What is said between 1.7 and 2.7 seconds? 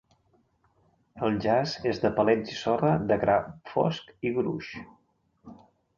és de palets i